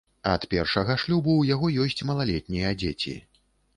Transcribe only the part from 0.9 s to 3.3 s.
шлюбу ў яго ёсць малалетнія дзеці.